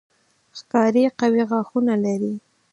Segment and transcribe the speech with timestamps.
[0.57, 2.35] ښکاري قوي غاښونه لري.